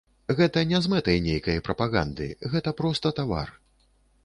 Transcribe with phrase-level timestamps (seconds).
[0.37, 3.57] Гэта не з мэтай нейкай прапаганды, гэта проста тавар.